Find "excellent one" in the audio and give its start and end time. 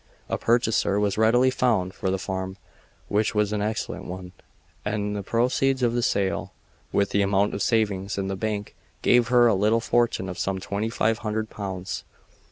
3.61-4.31